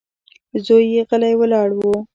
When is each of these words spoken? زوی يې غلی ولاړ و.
زوی 0.65 0.85
يې 0.93 1.01
غلی 1.09 1.33
ولاړ 1.37 1.69
و. 1.75 1.81